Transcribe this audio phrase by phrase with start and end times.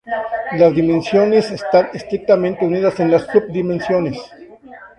[0.57, 4.17] Las dimensiones están estrictamente unidas en las sub-dimensiones.